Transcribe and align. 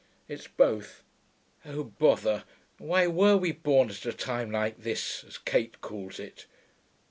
It's 0.27 0.47
both.... 0.47 1.03
Oh 1.63 1.83
bother, 1.83 2.45
why 2.79 3.05
were 3.05 3.37
we 3.37 3.51
born 3.51 3.91
at 3.91 4.03
a 4.03 4.11
time 4.11 4.49
like 4.49 4.79
this, 4.81 5.23
as 5.25 5.37
Kate 5.37 5.79
calls 5.79 6.17
it?' 6.19 6.47